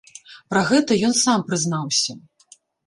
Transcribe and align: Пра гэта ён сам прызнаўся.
Пра 0.53 0.61
гэта 0.71 0.97
ён 1.11 1.15
сам 1.21 1.47
прызнаўся. 1.51 2.21